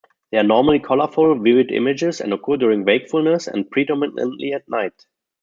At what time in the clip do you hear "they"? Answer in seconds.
0.31-0.39